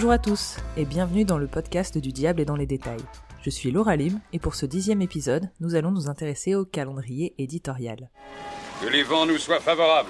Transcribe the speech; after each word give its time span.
Bonjour 0.00 0.12
à 0.12 0.18
tous 0.18 0.56
et 0.78 0.86
bienvenue 0.86 1.26
dans 1.26 1.36
le 1.36 1.46
podcast 1.46 1.98
du 1.98 2.10
Diable 2.10 2.40
et 2.40 2.46
dans 2.46 2.56
les 2.56 2.64
détails. 2.64 3.04
Je 3.42 3.50
suis 3.50 3.70
Laura 3.70 3.96
Lim 3.96 4.18
et 4.32 4.38
pour 4.38 4.54
ce 4.54 4.64
dixième 4.64 5.02
épisode, 5.02 5.50
nous 5.60 5.74
allons 5.74 5.90
nous 5.90 6.08
intéresser 6.08 6.54
au 6.54 6.64
calendrier 6.64 7.34
éditorial. 7.36 8.08
Que 8.80 8.88
les 8.88 9.02
vents 9.02 9.26
nous 9.26 9.36
soient 9.36 9.60
favorables. 9.60 10.08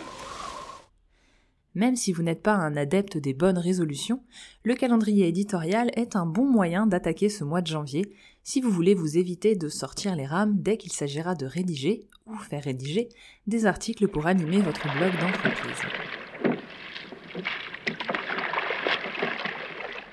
Même 1.74 1.96
si 1.96 2.12
vous 2.12 2.22
n'êtes 2.22 2.40
pas 2.40 2.54
un 2.54 2.76
adepte 2.76 3.18
des 3.18 3.34
bonnes 3.34 3.58
résolutions, 3.58 4.22
le 4.62 4.76
calendrier 4.76 5.26
éditorial 5.26 5.90
est 5.94 6.14
un 6.14 6.24
bon 6.24 6.48
moyen 6.48 6.86
d'attaquer 6.86 7.28
ce 7.28 7.42
mois 7.42 7.60
de 7.60 7.66
janvier 7.66 8.14
si 8.44 8.60
vous 8.60 8.70
voulez 8.70 8.94
vous 8.94 9.18
éviter 9.18 9.56
de 9.56 9.68
sortir 9.68 10.14
les 10.14 10.24
rames 10.24 10.54
dès 10.60 10.76
qu'il 10.76 10.92
s'agira 10.92 11.34
de 11.34 11.46
rédiger 11.46 12.06
ou 12.26 12.36
faire 12.36 12.62
rédiger 12.62 13.08
des 13.48 13.66
articles 13.66 14.06
pour 14.06 14.28
animer 14.28 14.60
votre 14.60 14.86
blog 14.96 15.18
d'entreprise. 15.18 16.19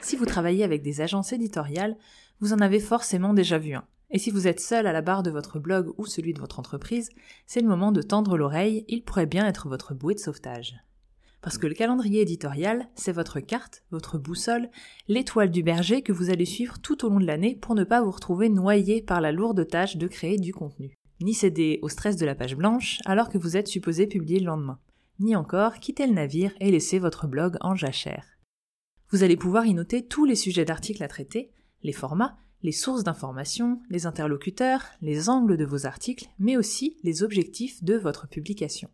Si 0.07 0.15
vous 0.15 0.25
travaillez 0.25 0.63
avec 0.63 0.83
des 0.83 1.01
agences 1.01 1.33
éditoriales, 1.33 1.97
vous 2.39 2.53
en 2.53 2.59
avez 2.59 2.79
forcément 2.79 3.33
déjà 3.33 3.57
vu 3.57 3.73
un. 3.73 3.83
Et 4.09 4.19
si 4.19 4.31
vous 4.31 4.47
êtes 4.47 4.61
seul 4.61 4.87
à 4.87 4.93
la 4.93 5.01
barre 5.01 5.21
de 5.21 5.31
votre 5.31 5.59
blog 5.59 5.93
ou 5.97 6.05
celui 6.05 6.33
de 6.33 6.39
votre 6.39 6.59
entreprise, 6.59 7.09
c'est 7.45 7.59
le 7.59 7.67
moment 7.67 7.91
de 7.91 8.01
tendre 8.01 8.37
l'oreille, 8.37 8.85
il 8.87 9.03
pourrait 9.03 9.25
bien 9.25 9.45
être 9.45 9.67
votre 9.67 9.93
bouée 9.93 10.13
de 10.13 10.21
sauvetage. 10.21 10.77
Parce 11.41 11.57
que 11.57 11.67
le 11.67 11.73
calendrier 11.73 12.21
éditorial, 12.21 12.87
c'est 12.95 13.11
votre 13.11 13.41
carte, 13.41 13.83
votre 13.91 14.17
boussole, 14.17 14.69
l'étoile 15.09 15.51
du 15.51 15.61
berger 15.61 16.01
que 16.03 16.13
vous 16.13 16.29
allez 16.29 16.45
suivre 16.45 16.79
tout 16.79 17.03
au 17.03 17.09
long 17.09 17.19
de 17.19 17.27
l'année 17.27 17.57
pour 17.57 17.75
ne 17.75 17.83
pas 17.83 18.01
vous 18.01 18.11
retrouver 18.11 18.47
noyé 18.47 19.01
par 19.01 19.19
la 19.19 19.33
lourde 19.33 19.67
tâche 19.67 19.97
de 19.97 20.07
créer 20.07 20.37
du 20.37 20.53
contenu. 20.53 20.93
Ni 21.19 21.33
céder 21.33 21.79
au 21.81 21.89
stress 21.89 22.15
de 22.15 22.25
la 22.25 22.33
page 22.33 22.55
blanche 22.55 22.99
alors 23.03 23.27
que 23.27 23.37
vous 23.37 23.57
êtes 23.57 23.67
supposé 23.67 24.07
publier 24.07 24.39
le 24.39 24.45
lendemain. 24.45 24.79
Ni 25.19 25.35
encore 25.35 25.81
quitter 25.81 26.07
le 26.07 26.13
navire 26.13 26.53
et 26.61 26.71
laisser 26.71 26.97
votre 26.97 27.27
blog 27.27 27.57
en 27.59 27.75
jachère. 27.75 28.36
Vous 29.09 29.23
allez 29.23 29.37
pouvoir 29.37 29.65
y 29.65 29.73
noter 29.73 30.05
tous 30.05 30.25
les 30.25 30.35
sujets 30.35 30.65
d'articles 30.65 31.03
à 31.03 31.07
traiter, 31.07 31.51
les 31.81 31.93
formats, 31.93 32.37
les 32.61 32.71
sources 32.73 33.03
d'information, 33.03 33.81
les 33.89 34.05
interlocuteurs, 34.05 34.83
les 35.01 35.29
angles 35.29 35.55
de 35.55 35.65
vos 35.65 35.85
articles, 35.85 36.27
mais 36.39 36.57
aussi 36.57 36.97
les 37.03 37.23
objectifs 37.23 37.83
de 37.83 37.95
votre 37.95 38.27
publication. 38.27 38.89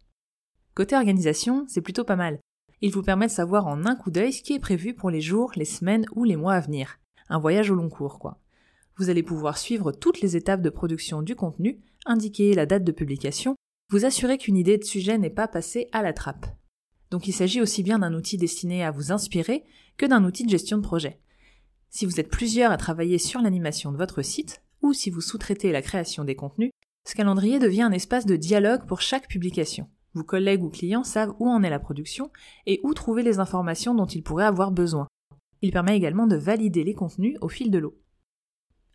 Côté 0.76 0.96
organisation, 0.96 1.66
c'est 1.68 1.82
plutôt 1.82 2.04
pas 2.04 2.16
mal. 2.16 2.40
Il 2.82 2.92
vous 2.92 3.02
permet 3.02 3.28
de 3.28 3.32
savoir 3.32 3.66
en 3.68 3.86
un 3.86 3.96
coup 3.96 4.12
d'œil 4.12 4.34
ce 4.34 4.44
qui 4.44 4.54
est 4.54 4.60
prévu 4.60 4.94
pour 4.94 5.10
les 5.10 5.22
jours, 5.22 5.52
les 5.56 5.66
semaines 5.66 6.06
ou 6.16 6.26
les 6.26 6.36
mois 6.36 6.54
à 6.54 6.60
venir. 6.60 7.00
Un 7.30 7.40
voyage 7.40 7.72
au 7.72 7.76
long 7.76 7.90
cours, 7.90 8.20
quoi. 8.20 8.40
Vous 8.98 9.10
allez 9.10 9.24
pouvoir 9.24 9.58
suivre 9.58 9.92
toutes 9.92 10.22
les 10.22 10.36
étapes 10.36 10.62
de 10.62 10.70
production 10.70 11.24
du 11.24 11.36
contenu, 11.36 11.82
indiquer 12.06 12.54
la 12.54 12.68
date 12.68 12.84
de 12.84 12.92
publication, 12.92 13.56
vous 13.90 14.06
assurer 14.06 14.38
qu'une 14.38 14.58
idée 14.58 14.78
de 14.78 14.84
sujet 14.84 15.18
n'est 15.18 15.30
pas 15.30 15.48
passée 15.48 15.88
à 15.92 16.04
la 16.04 16.14
trappe. 16.14 16.46
Donc 17.14 17.28
il 17.28 17.32
s'agit 17.32 17.62
aussi 17.62 17.84
bien 17.84 18.00
d'un 18.00 18.16
outil 18.16 18.40
destiné 18.40 18.84
à 18.84 18.90
vous 18.90 19.12
inspirer 19.12 19.66
que 19.98 20.08
d'un 20.08 20.24
outil 20.24 20.46
de 20.46 20.50
gestion 20.50 20.78
de 20.78 20.82
projet. 20.82 21.20
Si 21.92 22.08
vous 22.08 22.20
êtes 22.20 22.32
plusieurs 22.32 22.72
à 22.72 22.78
travailler 22.78 23.20
sur 23.20 23.40
l'animation 23.40 23.92
de 23.92 23.98
votre 23.98 24.24
site, 24.24 24.64
ou 24.82 24.94
si 24.94 25.12
vous 25.12 25.22
sous-traitez 25.22 25.72
la 25.72 25.84
création 25.84 26.24
des 26.24 26.34
contenus, 26.34 26.72
ce 27.08 27.14
calendrier 27.14 27.60
devient 27.60 27.84
un 27.84 27.92
espace 27.92 28.26
de 28.26 28.36
dialogue 28.36 28.88
pour 28.88 29.00
chaque 29.00 29.28
publication. 29.28 29.88
Vos 30.16 30.24
collègues 30.24 30.64
ou 30.64 30.72
clients 30.72 31.04
savent 31.04 31.36
où 31.38 31.48
en 31.48 31.62
est 31.62 31.70
la 31.70 31.78
production 31.78 32.32
et 32.66 32.80
où 32.84 32.96
trouver 32.96 33.22
les 33.22 33.38
informations 33.38 33.94
dont 33.94 34.08
ils 34.08 34.24
pourraient 34.24 34.44
avoir 34.44 34.72
besoin. 34.72 35.08
Il 35.62 35.70
permet 35.70 35.96
également 35.96 36.26
de 36.26 36.36
valider 36.36 36.84
les 36.84 36.96
contenus 36.96 37.38
au 37.42 37.48
fil 37.48 37.70
de 37.70 37.78
l'eau. 37.78 37.96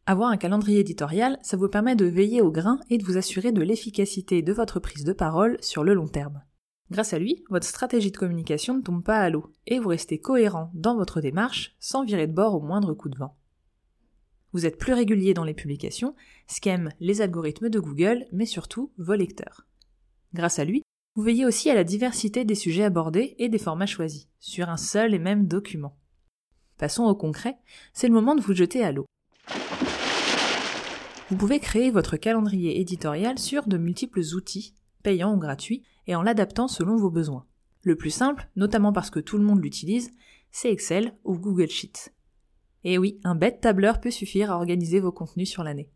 Avoir 0.06 0.31
un 0.31 0.38
calendrier 0.38 0.81
éditorial, 0.81 1.38
ça 1.43 1.56
vous 1.56 1.69
permet 1.69 1.94
de 1.94 2.06
veiller 2.06 2.43
au 2.43 2.50
grain 2.50 2.81
et 2.91 2.98
de 2.98 3.04
vous 3.04 3.16
assurer 3.16 3.53
de 3.53 3.62
l'efficacité 3.62 4.43
de 4.43 4.53
votre 4.53 4.81
prise 4.81 5.04
de 5.04 5.12
parole 5.12 5.56
sur 5.60 5.84
le 5.84 5.94
long 5.94 6.09
terme. 6.09 6.43
Grâce 6.91 7.12
à 7.12 7.19
lui, 7.19 7.44
votre 7.50 7.66
stratégie 7.66 8.10
de 8.10 8.16
communication 8.16 8.75
ne 8.75 8.82
tombe 8.82 9.04
pas 9.04 9.21
à 9.21 9.28
l'eau 9.28 9.53
et 9.66 9.78
vous 9.78 9.88
restez 9.88 10.19
cohérent 10.19 10.71
dans 10.75 10.97
votre 10.97 11.21
démarche 11.21 11.76
sans 11.78 12.04
virer 12.04 12.26
de 12.26 12.32
bord 12.32 12.54
au 12.54 12.60
moindre 12.60 12.94
coup 12.94 13.10
de 13.10 13.19
vent. 13.19 13.37
Vous 14.53 14.65
êtes 14.65 14.78
plus 14.78 14.94
régulier 14.94 15.34
dans 15.34 15.44
les 15.44 15.53
publications, 15.53 16.15
ce 16.47 16.60
qu'aiment 16.60 16.91
les 17.00 17.21
algorithmes 17.21 17.69
de 17.69 17.78
Google, 17.78 18.26
mais 18.32 18.47
surtout 18.47 18.93
vos 18.97 19.15
lecteurs. 19.15 19.66
Grâce 20.32 20.59
à 20.59 20.65
lui, 20.65 20.82
vous 21.15 21.22
veillez 21.22 21.44
aussi 21.44 21.69
à 21.69 21.75
la 21.75 21.84
diversité 21.84 22.47
des 22.47 22.54
sujets 22.54 22.84
abordés 22.84 23.34
et 23.38 23.50
des 23.50 23.59
formats 23.59 23.87
choisis, 23.87 24.28
sur 24.41 24.70
un 24.70 24.78
seul 24.78 25.12
et 25.12 25.19
même 25.19 25.47
document. 25.47 25.99
Passons 26.78 27.05
au 27.05 27.15
concret, 27.15 27.59
c'est 27.93 28.09
le 28.09 28.15
moment 28.15 28.34
de 28.34 28.41
vous 28.41 28.55
jeter 28.55 28.82
à 28.82 28.93
l'eau. 28.93 29.05
Vous 31.28 31.37
pouvez 31.37 31.60
créer 31.60 31.91
votre 31.91 32.16
calendrier 32.16 32.81
éditorial 32.81 33.38
sur 33.38 33.69
de 33.69 33.76
multiples 33.76 34.22
outils, 34.34 34.75
payants 35.03 35.34
ou 35.34 35.38
gratuits, 35.38 35.82
et 36.08 36.16
en 36.16 36.22
l'adaptant 36.22 36.66
selon 36.66 36.96
vos 36.96 37.10
besoins. 37.10 37.46
Le 37.82 37.94
plus 37.94 38.10
simple, 38.10 38.48
notamment 38.56 38.92
parce 38.92 39.10
que 39.10 39.20
tout 39.20 39.38
le 39.38 39.44
monde 39.44 39.62
l'utilise, 39.62 40.10
c'est 40.50 40.72
Excel 40.72 41.14
ou 41.24 41.38
Google 41.38 41.69
Sheets. 41.69 42.10
Et 42.82 42.98
oui, 42.98 43.20
un 43.22 43.34
bête 43.34 43.60
tableur 43.60 44.00
peut 44.00 44.10
suffire 44.10 44.50
à 44.50 44.56
organiser 44.56 44.98
vos 44.98 45.12
contenus 45.12 45.48
sur 45.48 45.62
l'année. 45.62 45.91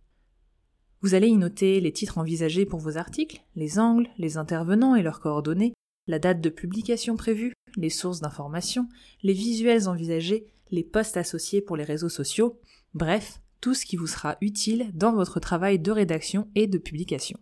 Vous 1.00 1.14
allez 1.14 1.26
y 1.26 1.36
noter 1.36 1.80
les 1.80 1.92
titres 1.92 2.18
envisagés 2.18 2.66
pour 2.66 2.78
vos 2.78 2.96
articles, 2.96 3.42
les 3.56 3.80
angles, 3.80 4.08
les 4.18 4.36
intervenants 4.36 4.94
et 4.94 5.02
leurs 5.02 5.20
coordonnées, 5.20 5.74
la 6.06 6.18
date 6.18 6.40
de 6.40 6.50
publication 6.50 7.16
prévue, 7.16 7.54
les 7.76 7.90
sources 7.90 8.20
d'information, 8.20 8.88
les 9.22 9.32
visuels 9.32 9.88
envisagés, 9.88 10.46
les 10.70 10.84
posts 10.84 11.16
associés 11.16 11.60
pour 11.60 11.76
les 11.76 11.84
réseaux 11.84 12.08
sociaux, 12.08 12.60
bref, 12.94 13.40
tout 13.60 13.74
ce 13.74 13.86
qui 13.86 13.96
vous 13.96 14.06
sera 14.06 14.36
utile 14.40 14.90
dans 14.94 15.12
votre 15.12 15.40
travail 15.40 15.78
de 15.78 15.90
rédaction 15.90 16.48
et 16.54 16.66
de 16.66 16.78
publication. 16.78 17.38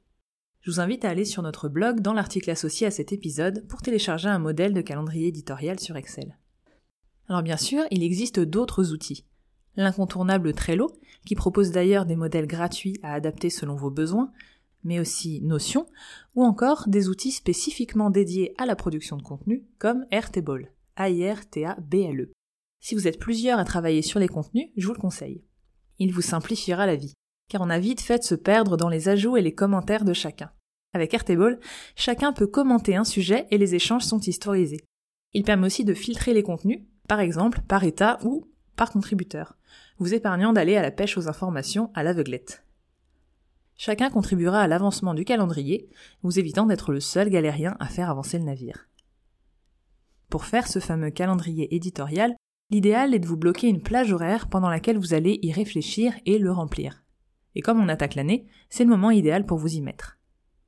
Je 0.63 0.71
vous 0.71 0.81
invite 0.81 1.05
à 1.05 1.11
aller 1.11 1.25
sur 1.25 1.43
notre 1.43 1.69
blog 1.69 2.01
dans 2.01 2.13
l'article 2.13 2.51
associé 2.51 2.87
à 2.87 2.91
cet 2.91 3.13
épisode 3.13 3.67
pour 3.69 3.83
télécharger 3.83 4.29
un 4.29 4.39
modèle 4.39 4.75
de 4.75 4.83
calendrier 4.83 5.29
éditorial 5.29 5.81
sur 5.81 5.97
Excel. 5.97 6.37
Alors 7.29 7.43
bien 7.43 7.57
sûr, 7.57 7.85
il 7.91 8.03
existe 8.03 8.41
d'autres 8.41 8.93
outils 8.93 9.25
l'incontournable 9.77 10.53
Trello, 10.53 10.93
qui 11.27 11.35
propose 11.35 11.71
d'ailleurs 11.71 12.07
des 12.07 12.17
modèles 12.17 12.47
gratuits 12.47 12.99
à 13.03 13.15
adapter 13.15 13.51
selon 13.51 13.77
vos 13.77 13.91
besoins, 13.91 14.33
mais 14.85 15.01
aussi 15.01 15.41
Notion, 15.43 15.87
ou 16.35 16.45
encore 16.45 16.89
des 16.89 17.09
outils 17.09 17.33
spécifiquement 17.33 18.11
dédiés 18.11 18.55
à 18.59 18.67
la 18.67 18.77
production 18.77 19.17
de 19.17 19.23
contenu, 19.23 19.65
comme 19.79 20.07
Airtable, 20.11 20.73
A-I-R-T-A-B-L-E. 20.97 22.33
Si 22.81 22.95
vous 22.95 23.07
êtes 23.07 23.19
plusieurs 23.19 23.59
à 23.59 23.65
travailler 23.65 24.03
sur 24.03 24.19
les 24.19 24.29
contenus, 24.29 24.71
je 24.77 24.87
vous 24.87 24.95
le 24.95 25.01
conseille. 25.01 25.45
Il 25.99 26.13
vous 26.13 26.23
simplifiera 26.23 26.87
la 26.87 26.97
vie, 26.97 27.13
car 27.51 27.61
on 27.61 27.69
a 27.69 27.79
vite 27.79 28.01
fait 28.01 28.19
de 28.19 28.25
se 28.25 28.37
perdre 28.37 28.79
dans 28.79 28.89
les 28.89 29.09
ajouts 29.09 29.37
et 29.37 29.43
les 29.43 29.55
commentaires 29.55 30.05
de 30.05 30.15
chacun. 30.15 30.51
Avec 30.95 31.13
Airtable, 31.13 31.59
chacun 31.97 32.33
peut 32.33 32.47
commenter 32.47 32.97
un 32.97 33.05
sujet 33.05 33.47
et 33.51 33.59
les 33.59 33.75
échanges 33.75 34.05
sont 34.05 34.21
historisés. 34.21 34.81
Il 35.35 35.43
permet 35.43 35.67
aussi 35.67 35.85
de 35.85 35.93
filtrer 35.93 36.33
les 36.33 36.45
contenus, 36.45 36.81
par 37.09 37.21
exemple 37.21 37.61
par 37.69 37.85
état 37.85 38.19
ou 38.23 38.49
par 38.77 38.91
contributeur, 38.91 39.59
vous 39.99 40.15
épargnant 40.15 40.53
d'aller 40.53 40.77
à 40.77 40.83
la 40.83 40.91
pêche 40.93 41.19
aux 41.19 41.29
informations 41.29 41.91
à 41.95 42.03
l'aveuglette. 42.03 42.65
Chacun 43.77 44.11
contribuera 44.11 44.61
à 44.61 44.69
l'avancement 44.69 45.15
du 45.15 45.25
calendrier, 45.25 45.91
vous 46.23 46.39
évitant 46.39 46.67
d'être 46.67 46.93
le 46.93 47.01
seul 47.01 47.31
galérien 47.31 47.77
à 47.81 47.87
faire 47.87 48.11
avancer 48.11 48.39
le 48.39 48.45
navire. 48.45 48.89
Pour 50.29 50.45
faire 50.45 50.69
ce 50.69 50.79
fameux 50.79 51.11
calendrier 51.11 51.75
éditorial, 51.75 52.37
l'idéal 52.71 53.15
est 53.15 53.19
de 53.19 53.27
vous 53.27 53.37
bloquer 53.37 53.69
une 53.69 53.83
plage 53.83 54.13
horaire 54.13 54.49
pendant 54.49 54.71
laquelle 54.71 54.99
vous 54.99 55.15
allez 55.15 55.41
y 55.43 55.53
réfléchir 55.53 56.15
et 56.27 56.39
le 56.39 56.53
remplir. 56.53 57.03
Et 57.55 57.63
comme 57.63 57.81
on 57.81 57.89
attaque 57.89 58.15
l'année, 58.15 58.47
c'est 58.69 58.85
le 58.85 58.91
moment 58.91 59.11
idéal 59.11 59.47
pour 59.47 59.59
vous 59.59 59.75
y 59.75 59.81
mettre. 59.81 60.19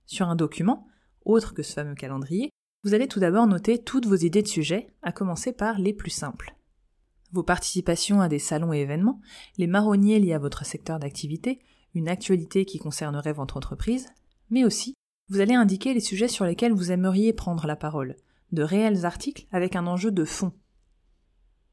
Sur 0.06 0.28
un 0.28 0.36
document, 0.36 0.86
autre 1.24 1.54
que 1.54 1.62
ce 1.62 1.72
fameux 1.72 1.94
calendrier, 1.94 2.50
vous 2.84 2.94
allez 2.94 3.06
tout 3.06 3.20
d'abord 3.20 3.46
noter 3.46 3.78
toutes 3.78 4.06
vos 4.06 4.16
idées 4.16 4.42
de 4.42 4.48
sujets, 4.48 4.88
à 5.02 5.12
commencer 5.12 5.52
par 5.52 5.78
les 5.78 5.92
plus 5.92 6.10
simples 6.10 6.56
vos 7.32 7.42
participations 7.42 8.20
à 8.20 8.28
des 8.28 8.38
salons 8.38 8.72
et 8.72 8.80
événements, 8.80 9.20
les 9.56 9.66
marronniers 9.66 10.20
liés 10.20 10.34
à 10.34 10.38
votre 10.38 10.64
secteur 10.64 10.98
d'activité, 10.98 11.60
une 11.94 12.08
actualité 12.08 12.64
qui 12.64 12.78
concernerait 12.78 13.32
votre 13.32 13.56
entreprise, 13.56 14.08
mais 14.50 14.64
aussi 14.64 14.94
vous 15.28 15.40
allez 15.40 15.54
indiquer 15.54 15.94
les 15.94 16.00
sujets 16.00 16.28
sur 16.28 16.44
lesquels 16.44 16.72
vous 16.72 16.92
aimeriez 16.92 17.32
prendre 17.32 17.66
la 17.66 17.76
parole, 17.76 18.16
de 18.52 18.62
réels 18.62 19.06
articles 19.06 19.46
avec 19.50 19.76
un 19.76 19.86
enjeu 19.86 20.10
de 20.10 20.24
fond. 20.24 20.52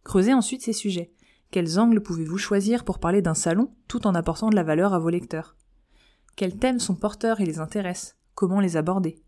Creusez 0.03 0.33
ensuite 0.33 0.61
ces 0.61 0.73
sujets. 0.73 1.11
Quels 1.51 1.79
angles 1.79 2.03
pouvez-vous 2.03 2.37
choisir 2.37 2.85
pour 2.85 2.99
parler 2.99 3.23
d'un 3.23 3.33
salon 3.33 3.73
tout 3.87 4.05
en 4.05 4.13
apportant 4.13 4.51
de 4.51 4.55
la 4.55 4.61
valeur 4.61 4.93
à 4.93 4.99
vos 4.99 5.09
lecteurs? 5.09 5.57
Quels 6.35 6.59
thèmes 6.59 6.79
sont 6.79 6.95
porteurs 6.95 7.41
et 7.41 7.45
les 7.45 7.57
intéressent? 7.57 8.17
Comment 8.35 8.59
les 8.59 8.77
aborder? 8.77 9.23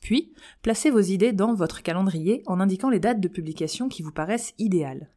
Puis, 0.00 0.32
placez 0.62 0.88
vos 0.88 1.00
idées 1.00 1.32
dans 1.32 1.52
votre 1.52 1.82
calendrier 1.82 2.44
en 2.46 2.60
indiquant 2.60 2.90
les 2.90 3.00
dates 3.00 3.20
de 3.20 3.26
publication 3.26 3.88
qui 3.88 4.02
vous 4.02 4.12
paraissent 4.12 4.54
idéales. 4.58 5.10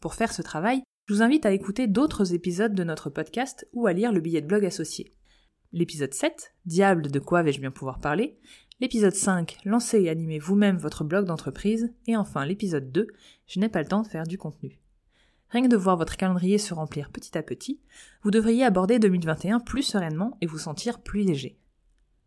Pour 0.00 0.14
faire 0.14 0.32
ce 0.32 0.42
travail, 0.42 0.82
je 1.06 1.14
vous 1.14 1.22
invite 1.22 1.46
à 1.46 1.52
écouter 1.52 1.86
d'autres 1.86 2.34
épisodes 2.34 2.74
de 2.74 2.84
notre 2.84 3.08
podcast 3.08 3.68
ou 3.72 3.86
à 3.86 3.92
lire 3.92 4.10
le 4.10 4.20
billet 4.20 4.40
de 4.40 4.48
blog 4.48 4.64
associé. 4.64 5.14
L'épisode 5.72 6.12
7, 6.12 6.56
Diable, 6.66 7.08
de 7.08 7.20
quoi 7.20 7.44
vais-je 7.44 7.60
bien 7.60 7.70
pouvoir 7.70 8.00
parler? 8.00 8.40
L'épisode 8.80 9.14
5, 9.14 9.58
Lancez 9.64 10.02
et 10.02 10.10
animez 10.10 10.40
vous-même 10.40 10.76
votre 10.76 11.04
blog 11.04 11.26
d'entreprise. 11.26 11.94
Et 12.08 12.16
enfin 12.16 12.44
l'épisode 12.44 12.90
2, 12.90 13.06
Je 13.46 13.60
n'ai 13.60 13.68
pas 13.68 13.80
le 13.80 13.88
temps 13.88 14.02
de 14.02 14.08
faire 14.08 14.26
du 14.26 14.36
contenu. 14.36 14.80
Rien 15.50 15.62
que 15.62 15.68
de 15.68 15.76
voir 15.76 15.96
votre 15.96 16.16
calendrier 16.16 16.58
se 16.58 16.74
remplir 16.74 17.10
petit 17.10 17.36
à 17.36 17.42
petit, 17.42 17.80
vous 18.22 18.30
devriez 18.30 18.64
aborder 18.64 19.00
2021 19.00 19.58
plus 19.58 19.82
sereinement 19.82 20.36
et 20.40 20.46
vous 20.46 20.58
sentir 20.58 21.00
plus 21.00 21.22
léger. 21.22 21.58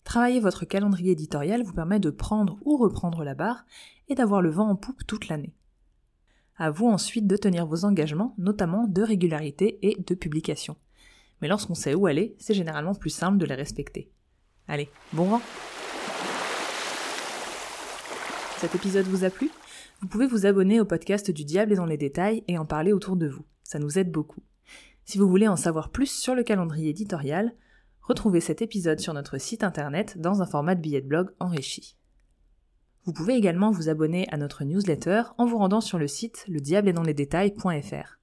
Travailler 0.04 0.42
votre 0.42 0.66
calendrier 0.66 1.14
éditorial 1.14 1.64
vous 1.64 1.74
permet 1.74 2.02
de 2.02 2.10
prendre 2.10 2.58
ou 2.66 2.76
reprendre 2.76 3.24
la 3.24 3.34
barre 3.34 3.66
et 4.10 4.16
d'avoir 4.16 4.42
le 4.42 4.50
vent 4.50 4.68
en 4.68 4.76
poupe 4.76 5.08
toute 5.08 5.30
l'année. 5.30 5.54
À 6.58 6.70
vous 6.70 6.88
ensuite 6.88 7.26
de 7.26 7.38
tenir 7.38 7.66
vos 7.66 7.86
engagements, 7.86 8.36
notamment 8.38 8.88
de 8.88 9.02
régularité 9.02 9.80
et 9.82 9.96
de 10.00 10.16
publication. 10.16 10.76
Mais 11.42 11.48
lorsqu'on 11.48 11.76
sait 11.76 11.96
où 11.96 12.06
aller, 12.08 12.36
c'est 12.40 12.54
généralement 12.54 12.94
plus 12.94 13.10
simple 13.10 13.38
de 13.38 13.46
les 13.46 13.56
respecter. 13.56 14.12
Allez, 14.68 14.90
bon 15.14 15.26
vent 15.26 15.42
Cet 18.58 18.76
épisode 18.76 19.06
vous 19.08 19.24
a 19.24 19.30
plu? 19.30 19.50
Vous 20.04 20.10
pouvez 20.10 20.28
vous 20.28 20.46
abonner 20.46 20.82
au 20.82 20.86
podcast 20.86 21.32
du 21.32 21.46
Diable 21.46 21.72
et 21.72 21.76
dans 21.78 21.86
les 21.86 21.96
détails 21.96 22.44
et 22.50 22.58
en 22.58 22.66
parler 22.66 22.92
autour 22.92 23.16
de 23.16 23.26
vous. 23.26 23.46
Ça 23.64 23.80
nous 23.80 23.98
aide 23.98 24.12
beaucoup. 24.12 24.44
Si 25.06 25.18
vous 25.18 25.30
voulez 25.30 25.48
en 25.48 25.56
savoir 25.56 25.92
plus 25.92 26.12
sur 26.12 26.36
le 26.36 26.44
calendrier 26.44 26.90
éditorial, 26.90 27.56
retrouvez 28.02 28.42
cet 28.42 28.62
épisode 28.62 29.00
sur 29.00 29.14
notre 29.14 29.38
site 29.38 29.64
internet 29.64 30.20
dans 30.20 30.42
un 30.42 30.46
format 30.46 30.76
de 30.76 30.82
billet 30.82 31.00
de 31.00 31.08
blog 31.08 31.30
enrichi. 31.40 31.96
Vous 33.06 33.14
pouvez 33.14 33.36
également 33.36 33.72
vous 33.72 33.88
abonner 33.88 34.28
à 34.30 34.36
notre 34.36 34.66
newsletter 34.66 35.24
en 35.38 35.46
vous 35.46 35.58
rendant 35.58 35.80
sur 35.80 35.98
le 35.98 36.10
site 36.10 36.48
détails.fr. 36.50 38.20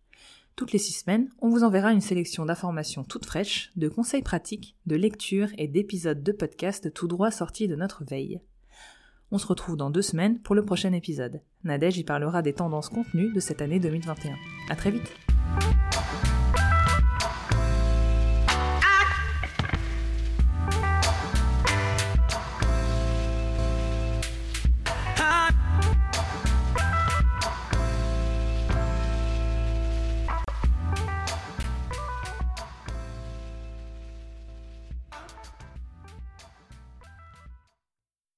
Toutes 0.56 0.72
les 0.72 0.78
six 0.78 0.92
semaines, 0.92 1.30
on 1.38 1.48
vous 1.48 1.64
enverra 1.64 1.94
une 1.94 2.02
sélection 2.02 2.44
d'informations 2.44 3.04
toutes 3.04 3.24
fraîches, 3.24 3.72
de 3.76 3.88
conseils 3.88 4.20
pratiques, 4.20 4.76
de 4.84 4.96
lectures 4.96 5.48
et 5.56 5.66
d'épisodes 5.66 6.22
de 6.22 6.32
podcast 6.32 6.92
tout 6.92 7.08
droit 7.08 7.30
sortis 7.30 7.68
de 7.68 7.76
notre 7.76 8.04
veille. 8.04 8.42
On 9.32 9.38
se 9.38 9.46
retrouve 9.46 9.76
dans 9.76 9.90
deux 9.90 10.02
semaines 10.02 10.40
pour 10.40 10.54
le 10.54 10.64
prochain 10.64 10.92
épisode. 10.92 11.40
Nadège 11.62 11.98
y 11.98 12.04
parlera 12.04 12.42
des 12.42 12.52
tendances 12.52 12.88
contenues 12.88 13.32
de 13.32 13.40
cette 13.40 13.62
année 13.62 13.78
2021. 13.78 14.34
À 14.68 14.76
très 14.76 14.90
vite! 14.90 15.14